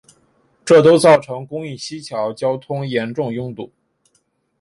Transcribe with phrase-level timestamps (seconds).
[0.65, 3.71] 这都造成公益西桥交通严重拥堵。